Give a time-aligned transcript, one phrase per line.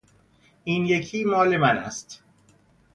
[0.63, 2.23] این یکی مال من است.